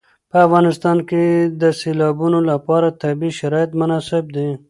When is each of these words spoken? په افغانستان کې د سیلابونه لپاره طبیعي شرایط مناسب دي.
په 0.31 0.37
افغانستان 0.45 0.97
کې 1.09 1.23
د 1.61 1.63
سیلابونه 1.81 2.39
لپاره 2.51 2.95
طبیعي 3.01 3.31
شرایط 3.39 3.71
مناسب 3.79 4.23
دي. 4.35 4.47